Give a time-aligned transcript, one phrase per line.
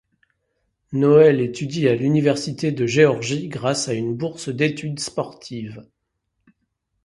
[0.93, 5.85] Noel étudie à l'Université de Géorgie grâce à une bourse d'études sportives.